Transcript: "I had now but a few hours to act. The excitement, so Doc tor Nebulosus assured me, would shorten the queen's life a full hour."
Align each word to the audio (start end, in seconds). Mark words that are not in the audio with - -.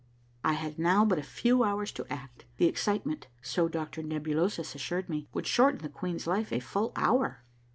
"I 0.43 0.53
had 0.53 0.79
now 0.79 1.05
but 1.05 1.19
a 1.19 1.21
few 1.21 1.63
hours 1.63 1.91
to 1.91 2.11
act. 2.11 2.45
The 2.57 2.65
excitement, 2.65 3.27
so 3.43 3.67
Doc 3.69 3.91
tor 3.91 4.01
Nebulosus 4.03 4.73
assured 4.73 5.09
me, 5.09 5.27
would 5.31 5.45
shorten 5.45 5.81
the 5.83 5.89
queen's 5.89 6.25
life 6.25 6.51
a 6.51 6.59
full 6.59 6.91
hour." 6.95 7.43